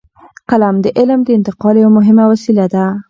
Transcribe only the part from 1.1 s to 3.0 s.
د انتقال یوه مهمه وسیله ده.